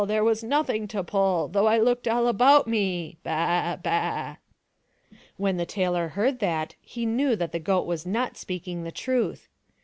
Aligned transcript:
There 0.03 0.23
was 0.23 0.43
nothing 0.43 0.87
to 0.87 1.03
pull, 1.03 1.47
Though 1.47 1.65
1 1.65 1.83
looked 1.83 2.07
all 2.07 2.25
about 2.27 2.67
me— 2.67 3.19
ba! 3.23 3.79
baa!" 3.83 4.37
When 5.37 5.57
the 5.57 5.65
tailor 5.67 6.07
heard 6.07 6.39
that 6.39 6.73
he 6.81 7.05
knew 7.05 7.35
the 7.35 7.47
goat 7.59 7.85
was 7.85 8.03
not 8.03 8.35
speaking 8.35 8.83
the 8.83 8.91
truth. 8.91 9.47